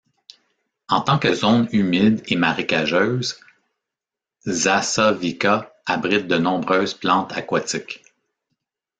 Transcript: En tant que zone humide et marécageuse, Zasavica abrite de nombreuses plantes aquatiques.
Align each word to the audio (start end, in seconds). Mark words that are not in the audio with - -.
En 0.89 1.01
tant 1.01 1.19
que 1.19 1.31
zone 1.35 1.69
humide 1.73 2.23
et 2.25 2.35
marécageuse, 2.35 3.37
Zasavica 4.49 5.71
abrite 5.85 6.25
de 6.27 6.39
nombreuses 6.39 6.95
plantes 6.95 7.33
aquatiques. 7.37 8.01